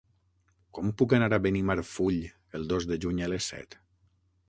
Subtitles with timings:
[0.77, 2.19] Com puc anar a Benimarfull
[2.61, 3.83] el dos de juny a les set?